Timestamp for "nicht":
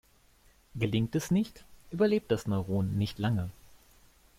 1.29-1.63, 2.97-3.19